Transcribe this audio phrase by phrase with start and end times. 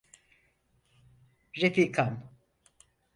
[1.63, 2.11] Refikam.